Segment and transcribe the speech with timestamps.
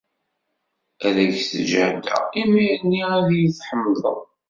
[1.07, 4.19] Ad k-sǧehdeɣ, imir-nni ad iyi-tḥemdeḍ.